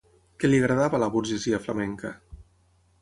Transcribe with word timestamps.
Què 0.43 0.49
li 0.49 0.61
agradava 0.61 0.97
a 0.99 1.01
la 1.03 1.09
burgesia 1.17 1.59
flamenca? 1.67 2.15